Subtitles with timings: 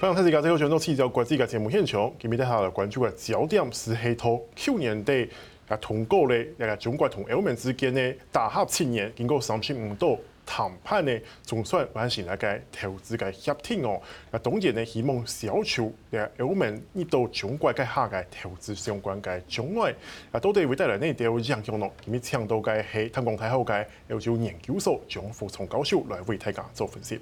[0.00, 5.28] 欢迎大家收看《七条国际》嘅节目现场，今日带下来关注嘅焦点是喺度去年底
[5.66, 10.16] 啊通过咧，一个中国同欧盟之间嘅大合七年经过三十五度
[10.46, 14.00] 谈判咧，总算完成一个投资嘅协定哦。
[14.30, 19.92] 啊，当然咧希望消除诶欧盟呢度中国嘅下嘅投资相关嘅障碍。
[20.30, 21.90] 啊，到底会带来呢条影响咯？
[22.04, 27.18] 今日请到嘅系香港大学嘅欧洲研究所张富聪教授来为大家做分析。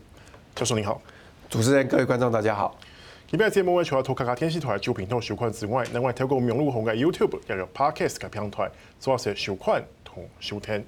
[0.55, 1.01] 教授你好。
[1.49, 2.77] 主持人、各位观众，大家好。
[3.31, 8.69] 今日节目除了透过卡卡电视台收频道收看之外，另外透过网络红嘅 YouTube 也有 Podcast 嘅平台，
[9.01, 10.85] 主要是收看同收听。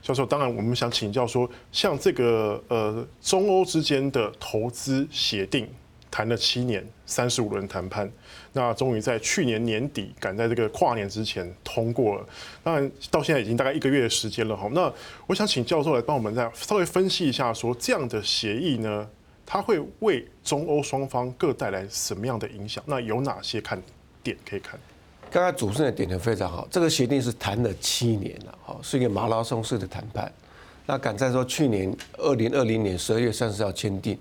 [0.00, 5.68] 教授，当然我们想请教说，像这个呃中欧之间的投资协定
[6.08, 8.08] 谈了七年，三十五轮谈判，
[8.52, 12.24] 那终于在去年年底赶在这个跨年之前通过了。
[12.62, 14.68] 当然到现在已经大概一个月的时间了哈。
[14.72, 14.92] 那
[15.26, 19.08] 我想请教授来帮我们再稍微分析一下，说这样的协议呢？
[19.50, 22.84] 它会为中欧双方各带来什么样的影响？
[22.86, 23.82] 那有哪些看
[24.22, 24.78] 点可以看？
[25.30, 30.30] 刚才主持人点的非常好，这个协定是谈了七年了，哈，是一个马拉松式的谈判。
[30.84, 34.18] 那赶在说去年二零二零年十二月三十号签订，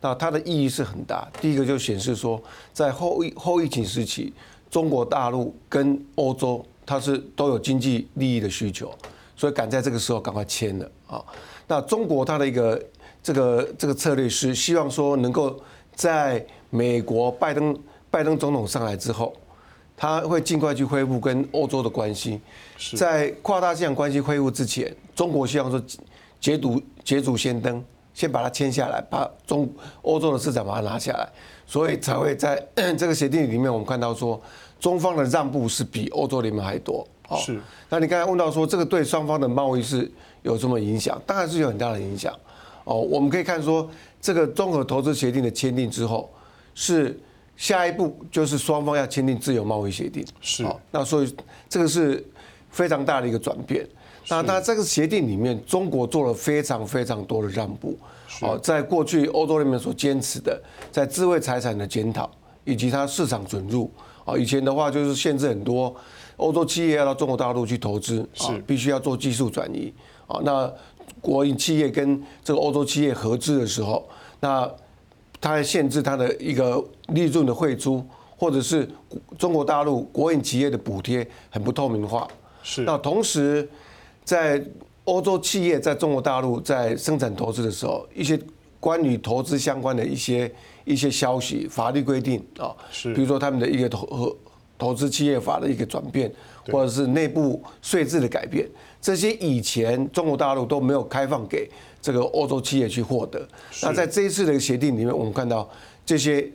[0.00, 1.28] 那它的意义是很大。
[1.40, 2.40] 第一个就显示说，
[2.72, 4.32] 在后疫后疫情时期，
[4.70, 8.96] 中国大陆跟欧洲它是都有经济利益的需求，
[9.34, 11.24] 所以赶在这个时候赶快签了啊。
[11.66, 12.80] 那中国它的一个。
[13.22, 15.58] 这个这个策略是希望说能够
[15.94, 17.78] 在美国拜登
[18.10, 19.34] 拜登总统上来之后，
[19.96, 22.40] 他会尽快去恢复跟欧洲的关系。
[22.96, 25.82] 在跨大西洋关系恢复之前，中国希望说
[26.40, 29.68] 捷足捷足先登，先把它签下来，把中
[30.02, 31.28] 欧洲的市场把它拿下来，
[31.66, 34.40] 所以才会在 这个协定里面，我们看到说
[34.80, 37.06] 中方的让步是比欧洲联盟还多。
[37.36, 37.60] 是。
[37.88, 40.10] 那你刚才问到说这个对双方的贸易是
[40.42, 41.20] 有什么影响？
[41.26, 42.34] 当然是有很大的影响。
[42.84, 43.88] 哦，我们可以看说，
[44.20, 46.28] 这个综合投资协定的签订之后，
[46.74, 47.18] 是
[47.56, 50.24] 下一步就是双方要签订自由贸易协定。
[50.40, 50.66] 是。
[50.90, 51.34] 那所以
[51.68, 52.24] 这个是
[52.70, 53.86] 非常大的一个转变。
[54.28, 57.96] 那那这个协定里面，中国做了非常非常多的让步。
[58.40, 62.30] 哦，在过去欧洲里面所坚持的，在智慧财产的检讨
[62.64, 63.90] 以及它市场准入。
[64.24, 65.94] 哦，以前的话就是限制很多
[66.36, 69.92] 欧洲企业要到中国大陆去投资，是必须要做技术转移。
[70.26, 70.72] 啊，那。
[71.20, 74.08] 国营企业跟这个欧洲企业合资的时候，
[74.40, 74.70] 那
[75.40, 78.04] 它还限制它的一个利润的汇出，
[78.36, 78.88] 或者是
[79.38, 82.28] 中国大陆国营企业的补贴很不透明化。
[82.62, 82.82] 是。
[82.82, 83.68] 那同时，
[84.24, 84.62] 在
[85.04, 88.38] 欧洲企业在中国大陆在生产投资的时候，一些
[88.78, 90.52] 关于投资相关的一些
[90.84, 93.12] 一些消息、法律规定啊，是。
[93.14, 94.36] 比如说他们的一个投
[94.78, 96.32] 投资企业法的一个转变，
[96.70, 98.68] 或者是内部税制的改变。
[99.00, 101.68] 这些以前中国大陆都没有开放给
[102.02, 103.46] 这个欧洲企业去获得。
[103.82, 105.68] 那在这一次的协定里面，我们看到
[106.04, 106.46] 这些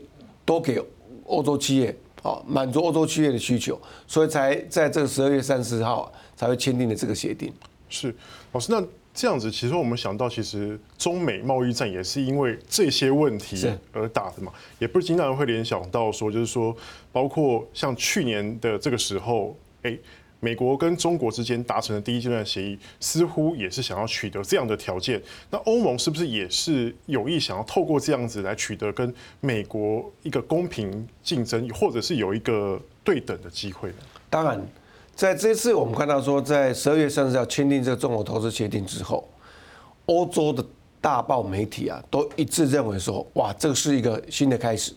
[0.45, 0.79] 都给
[1.25, 7.51] 欧洲企业啊，满足欧洲企业的需求，所以才在这个十二月三十号才会签订的这个协定。
[7.89, 8.13] 是
[8.51, 8.83] 老师，那
[9.13, 16.75] 这样子，其实我们想到，其实中美贸易战也是因为这些问题而打的嘛，也不是经常会联想到说，就是说，
[17.11, 19.97] 包括像去年的这个时候，哎。
[20.41, 25.19] 美国跟中国之间达成的第一阶段协议，似乎也是想要取得这样的条件。
[25.49, 33.95] 那欧盟是不是也是有意想要透过这样子来取得跟美国一个公平竞争，或者是有一个对等的机会呢？
[34.29, 34.61] 当然，
[35.15, 39.27] 在这次我们看到说，在十二月三十号签订这个中国投资协定之后，
[40.05, 40.63] 欧洲的
[41.01, 44.93] 大报媒体啊都一致认为说，哇，这个是一个新的开始。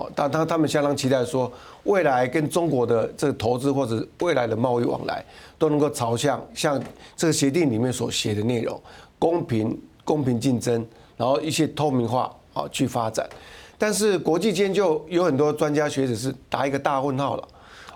[0.00, 1.50] 哦，但他他们相当期待说，
[1.84, 5.22] 未来跟中国的这个投资或者未来的贸易往来
[5.58, 6.82] 都能够朝向像
[7.16, 8.80] 这个协定里面所写的内容，
[9.18, 13.28] 公平、公平竞争，然后一些透明化啊去发展。
[13.76, 17.48] 但是国际间就有很多专家学者是打一个大问号了，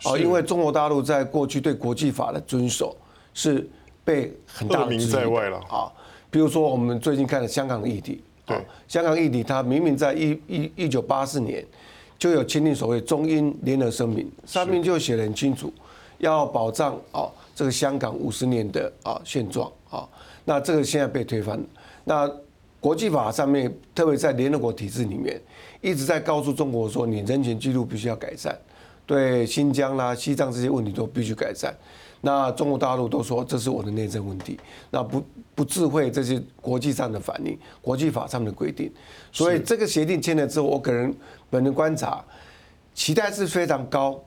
[0.04, 2.96] 哦，因为中国大陆在过去对国际法的遵守
[3.32, 3.66] 是
[4.04, 5.90] 被很大的名在外了啊。
[6.30, 8.22] 比如说我们最近看的香港的议题。
[8.46, 11.64] 对，香港议题，它明明在一一一九八四年
[12.24, 15.70] 就有签订所谓中英联合声明，上面就写得很清楚，
[16.16, 20.08] 要保障啊这个香港五十年的啊现状啊，
[20.46, 21.64] 那这个现在被推翻了。
[22.02, 22.26] 那
[22.80, 25.38] 国际法上面，特别在联合国体制里面，
[25.82, 28.58] 一直在告诉中国说，你人权记录必须要改善，
[29.04, 31.76] 对新疆啦、西藏这些问题都必须改善。
[32.24, 34.58] 那中国大陆都说这是我的内政问题，
[34.90, 35.22] 那不
[35.54, 38.90] 不智慧这些国际上的反应，国际法上的规定，
[39.30, 41.14] 所以这个协定签了之后，我个人
[41.50, 42.24] 本人观察，
[42.94, 44.18] 期待是非常高，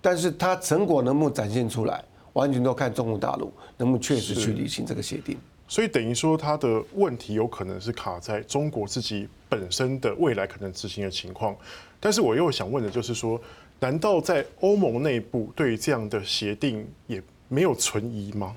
[0.00, 2.04] 但是它成果能不能展现出来，
[2.34, 5.36] 完全都看中国大陆能不能确实去履行这个协定。
[5.66, 11.56] 所以等于说，它的问题有可能是卡在中国自己本身的未来可能执行的情况。
[11.98, 13.40] 但是我又想问的就是说，
[13.78, 18.54] 难道在欧盟内部对于这样的协定也没有存疑吗？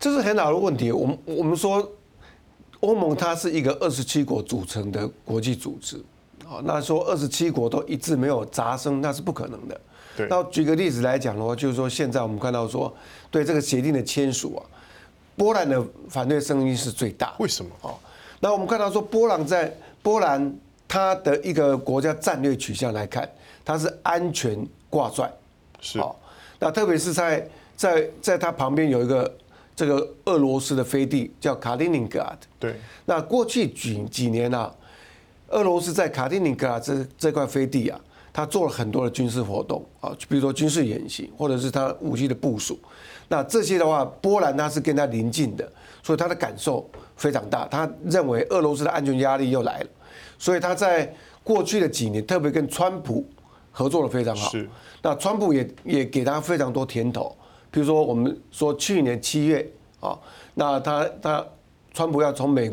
[0.00, 0.90] 这是很好的问题。
[0.90, 1.86] 我们我们说，
[2.80, 5.98] 欧盟它是一个二十七国组成的国际组织，
[6.48, 9.80] 啊，那说二十七国都一致没有杂声，那是不可能的。
[10.16, 10.26] 对。
[10.30, 12.94] 那举个例子来讲的话，就是说现在我们看到说，
[13.30, 14.60] 对这个协定的签署啊。
[15.36, 17.70] 波兰的反对声音是最大，为什么？
[17.82, 17.94] 哦，
[18.40, 20.54] 那我们看到说，波兰在波兰
[20.88, 23.28] 它的一个国家战略取向来看，
[23.64, 25.30] 它是安全挂帅，
[25.80, 26.00] 是。
[26.60, 29.36] 那特别是在在在它旁边有一个
[29.76, 32.76] 这个俄罗斯的飞地叫卡丁宁格拉，对。
[33.04, 34.72] 那过去几几年啊，
[35.48, 38.00] 俄罗斯在卡丁宁格拉这这块飞地啊，
[38.32, 42.78] 它做了很多的军事活动啊，比如说军事演习，或者是它武器的部署。
[43.28, 45.70] 那这些的话，波兰它是跟它邻近的，
[46.02, 47.66] 所以他的感受非常大。
[47.66, 49.86] 他认为俄罗斯的安全压力又来了，
[50.38, 51.10] 所以他在
[51.42, 53.26] 过去的几年，特别跟川普
[53.72, 54.50] 合作的非常好。
[54.50, 54.68] 是。
[55.00, 57.34] 那川普也也给他非常多甜头，
[57.74, 59.68] 比如说我们说去年七月
[59.98, 60.16] 啊，
[60.54, 61.44] 那他他
[61.92, 62.72] 川普要从美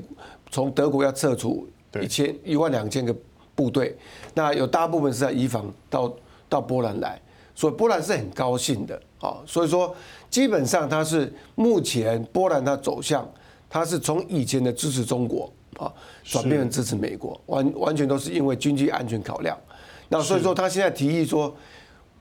[0.52, 1.68] 从德国要撤出
[2.00, 3.12] 一千一万两千个
[3.56, 3.98] 部队，
[4.36, 6.14] 那有大部分是在移防到
[6.48, 7.20] 到波兰来，
[7.56, 9.42] 所以波兰是很高兴的啊。
[9.48, 9.96] 所以说。
[10.32, 13.30] 基本上，它是目前波兰它走向，
[13.70, 15.92] 它是从以前的支持中国啊，
[16.24, 19.58] 转变成支持美国，完完全都是因为经济安全考量。
[20.08, 21.54] 那所以说，他现在提议说，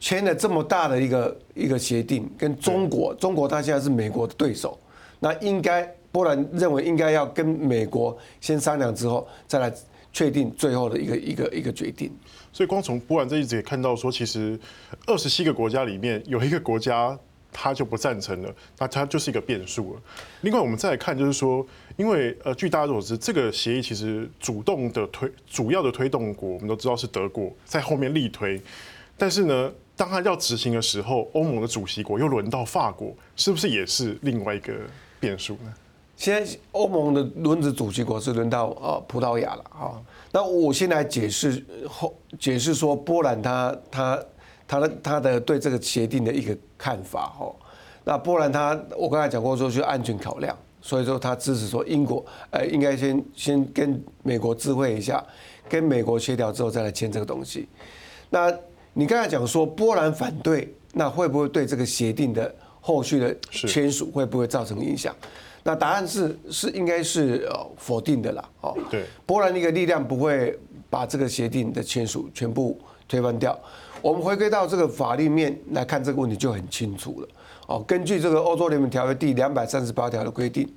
[0.01, 4.77] 签了这么大的一个一个协定，跟中国，中国它现在是美国的对手，
[5.21, 9.73] 那应该波兰认为应该要跟美国先商量之后，再来
[10.13, 12.11] 确定最后的一个一个一个决定。
[12.53, 14.59] 所以，光从波兰这一节也看到说，其实
[15.07, 17.17] 二十七个国家里面有一个国家。
[17.53, 20.01] 他就不赞成了，那他就是一个变数了。
[20.43, 28.63] 另外，我们再来看，就是说，因为呃，据大家所知，这个协议其实主动的推，主要的推动国，我们都知道是德国在后面力推。
[29.19, 29.69] 但是呢，
[30.01, 34.73] 当他要执行的时候，欧盟的主席国又轮到法国，是不是也是另外一个
[35.21, 35.75] 变数呢？
[36.17, 40.01] 现在欧盟的轮值主席国是轮到呃葡萄牙了啊。
[40.33, 44.19] 那我先来解释后解释说，波兰他他。
[44.71, 47.51] 他的他的对这个协定的一个看法哦，
[48.05, 55.27] 那波兰他我刚才讲过说是安全考量，所以说他支持说英国呃应该先先跟美国知会一下，
[55.69, 57.69] 跟美国协调之后再来签这个东西。
[58.29, 58.57] 那
[59.01, 65.17] 你刚才讲说波兰反对，那会不会对这个协定的后续的签署会不会造成影响？
[65.63, 68.77] 那答案是是应该是呃否定的啦哦。
[68.91, 70.55] 对，波兰一个力量不会
[70.91, 73.59] 把这个协定的签署全部推翻掉。
[74.03, 77.29] 我们回归到这个法律面来看这个问题就很清楚了。
[77.69, 80.71] 哦，根据这个欧洲联盟条约第两百三十八条的规定，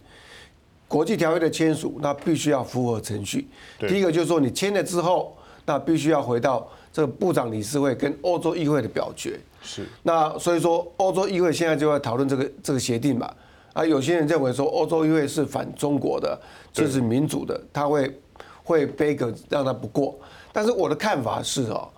[0.88, 3.50] 国际条约的签署那必须要符合程序。
[3.80, 5.36] 第一个就是说你签了之后，
[5.66, 9.38] 那必须要回到这个部长理事会跟欧洲议会的表决。
[9.62, 9.86] 是。
[10.04, 13.30] 那所以说欧洲议会现在就在讨论这个这个协定嘛。
[13.74, 16.40] 啊，有些人认为说欧洲议会是反中国的，
[16.72, 18.22] 支持民主的，他会
[18.64, 20.16] 会背个让他不过。
[20.54, 21.90] 但是我的看法是哦。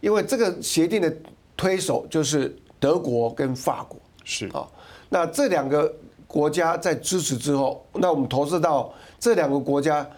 [0.00, 1.12] 因为这个协定的
[1.56, 4.64] 推手就是德国跟法国，是啊，
[5.08, 5.92] 那这两个
[6.24, 10.08] 国家在支持之后，那我们投射到这两个国家，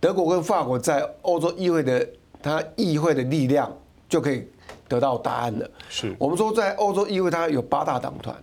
[0.00, 2.04] 德国跟法国在欧洲议会的
[2.42, 3.70] 它议会的力量
[4.08, 4.46] 就可以
[4.88, 5.70] 得到答案了。
[5.88, 8.36] 是我们说在欧洲议会它有八大党团，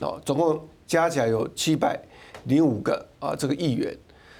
[0.00, 1.98] 哦，总共加起来有七百
[2.44, 3.96] 零五个啊这个议员，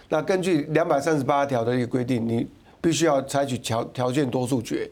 [0.08, 2.46] 那根据两百三十八条的一个规定，你
[2.80, 4.90] 必须要采取条条件多数决。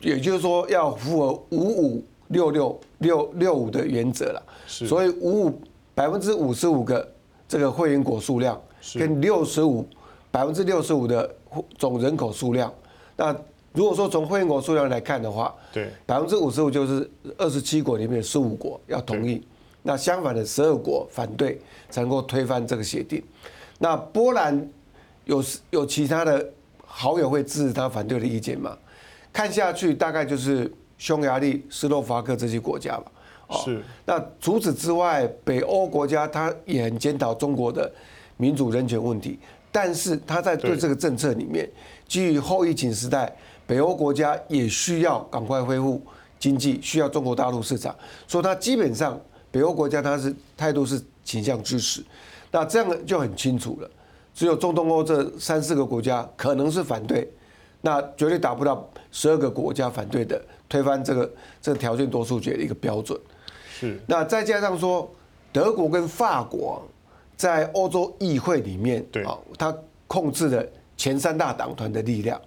[0.00, 4.42] 也就是说，要符合五五六六六六五的原则了。
[4.66, 5.60] 是所以五五
[5.94, 7.06] 百分之五十五个
[7.46, 8.58] 这个会员国数量，
[8.94, 9.86] 跟六十五
[10.30, 11.30] 百分之六十五的
[11.76, 12.72] 总人口数量。
[13.20, 13.36] 那
[13.74, 19.46] 如果说从会员国数量来看的话，对，百分之五十五就是二十七国里面十五国要同意，
[19.82, 21.60] 那相反的十二国反对
[21.90, 23.22] 才能够推翻这个协定。
[23.78, 24.66] 那波兰
[25.26, 26.50] 有有其他的
[26.82, 28.74] 好友会支持他反对的意见吗？
[29.30, 33.12] 看下去，大概就是匈牙利、斯洛伐克这些国家吧。
[33.62, 33.82] 是。
[34.06, 37.92] 那除此之外，北欧国家他也很检讨中国的
[38.38, 39.38] 民主人权问题，
[39.70, 41.68] 但是他在对这个政策里面，
[42.10, 43.32] 基于后疫情时代，
[43.68, 46.02] 北欧国家也需要赶快恢复
[46.40, 47.94] 经济，需要中国大陆市场，
[48.26, 49.18] 所以他基本上
[49.52, 52.04] 北欧国家他是态度是倾向支持。
[52.50, 53.88] 那这样就很清楚了，
[54.34, 57.30] 只有中东欧这三四个国家可能是反对。
[57.80, 63.16] 那绝对达不到十二个国家反对的推翻这个这个条件多数决的一个标准。
[63.78, 64.00] 是。
[64.08, 65.08] 那再加上说，
[65.52, 66.82] 德国跟法国
[67.36, 69.72] 在欧洲议会里面，对啊，他
[70.08, 70.66] 控制了
[71.00, 72.38] 前三大党团的力量。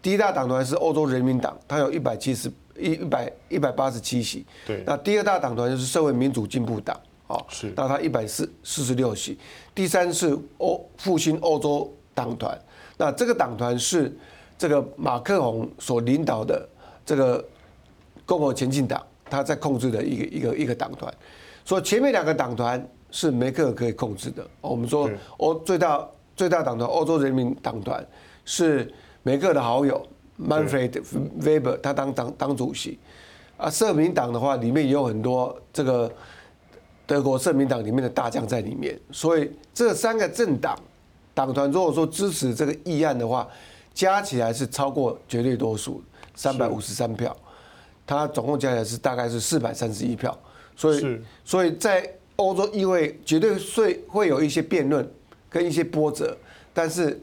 [0.00, 4.46] 第一大党团是欧洲人民党，它有一百七十一一百一百八十七席。
[4.66, 9.38] 对，那第二大党团就是社会民主进步党，哦，是，那它一百四四十六席。
[9.74, 12.58] 第三是欧复兴欧洲党团，
[12.96, 14.16] 那这个党团是
[14.56, 16.66] 这个马克宏所领导的
[17.04, 17.44] 这个
[18.24, 19.04] 共和前进党。
[19.28, 21.12] 他在控制的一个一个一个党团，
[21.64, 24.46] 所以前面两个党团是梅克尔可以控制的。
[24.60, 28.06] 我们说欧最大最大党团欧洲人民党团
[28.44, 30.06] 是梅克的好友
[30.38, 31.02] Manfred
[31.40, 32.98] Weber，，他当党党主席。
[33.56, 36.12] 啊，社民党的话里面也有很多这个
[37.06, 40.78] 德国社民党里面的大将在里面，所以这三个政党
[41.32, 43.48] 党团如果说支持这个议案的话，
[43.94, 46.02] 加起来是超过绝对多数，
[46.34, 47.34] 三百五十三票。
[48.06, 50.38] 他总共加起来是大概是四百三十一票，
[50.76, 55.10] 所以所以在欧洲议会绝对会会有一些辩论
[55.50, 56.36] 跟一些波折，
[56.72, 57.20] 但是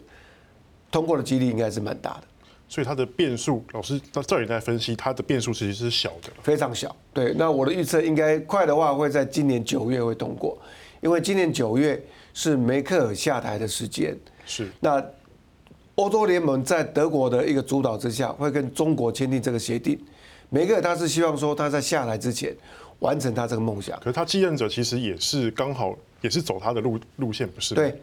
[0.91, 2.23] 通过的几率应该是蛮大的。
[2.69, 6.95] 所以他的变数，老师照照你在分析，他的变数其实是小的，非常小。
[7.13, 10.57] 对，那我的预测应该快的话会在今年九月会通过，
[11.01, 12.03] 因为今年九月
[12.33, 14.17] 是梅克尔下台的时间。
[14.45, 14.71] 是。
[14.79, 15.03] 那
[15.95, 19.99] 欧洲联盟在德国的一个主导之下，会跟中国签订这个协定。
[20.49, 22.55] 梅克尔他是希望说他在下来之前
[22.99, 27.75] 完成他这个梦想，可是他继任者其实也是刚好也是走他的路路线，不是？
[27.75, 28.01] 对，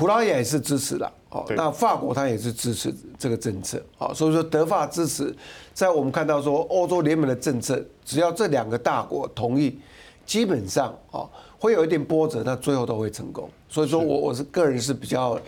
[0.00, 1.44] 葡萄牙也是支持的哦。
[1.50, 5.34] 那法国它也是支持这个政策啊，所以说德法支持，
[5.74, 9.78] 在我们看到说欧洲联盟的政策，只要这两个大国同意，
[10.24, 11.28] 基本上啊
[11.58, 13.46] 会有一点波折，但最后都会成功。
[13.68, 15.38] 所以说我我是个人是比较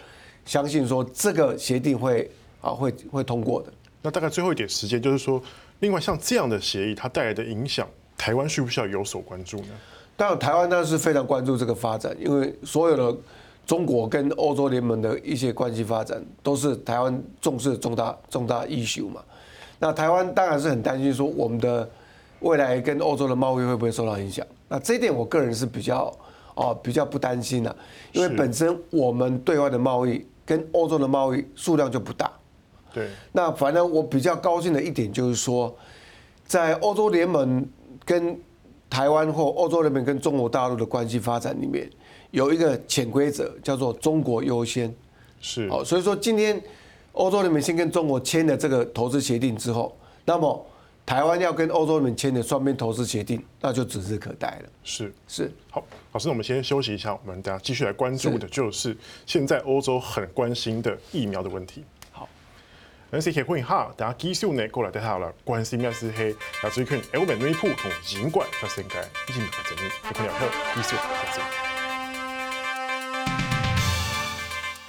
[0.44, 2.30] 相信说这个协定会
[2.60, 3.72] 啊会会通过的。
[4.02, 5.42] 那大概最后一点时间就是说。
[5.80, 7.84] 另外，像这样的协议，它带来的影响，
[8.16, 9.70] 台湾需不需要有所关注呢？
[10.16, 13.18] 当然，台湾当然是非常关注这个发展，因为所有的
[13.64, 19.22] 中国跟欧洲联盟的一些关系发展，都是台湾重视的重大重大 issue 嘛。
[19.78, 21.88] 那台湾当然是很担心说，我们的
[22.40, 24.46] 未来跟欧洲的贸易会不会受到影响？
[24.68, 26.12] 那这一点，我个人是比较
[26.54, 27.76] 哦比较不担心的，
[28.12, 32.30] 因为本身我们对外的贸易跟欧洲的贸易数量就不大。
[32.92, 35.74] 对，那反正我比较高兴的一点就是说，
[36.44, 37.66] 在欧洲联盟
[38.04, 38.38] 跟
[38.90, 41.90] 台湾或欧洲联盟跟中国大陆的关系发展里面，
[42.32, 44.92] 有一个潜规则叫做“中国优先”。
[45.40, 46.60] 是，好，所以说今天
[47.12, 50.66] 欧洲联盟先跟中国签了这个投资协定之后，那么
[51.04, 54.68] 台湾要跟欧洲联盟签的双边投资协定，那就指日可待了。
[54.82, 58.96] 是是，好，老师，我们先休息一下，我们等下继续来关注的就是
[59.26, 61.84] 现在欧洲很关心的疫苗的问题。
[63.10, 65.30] 咱是协会哈，大家继续呢过来睇下了。
[65.44, 66.34] 关心嘅是系，
[66.72, 71.71] 最近欧美内部同新冠发生嘅疫情嘅争议，你可以好继续关注。